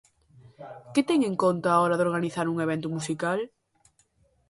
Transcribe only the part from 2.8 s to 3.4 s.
musical?